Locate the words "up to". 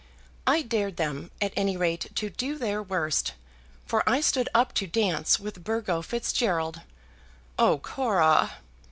4.51-4.87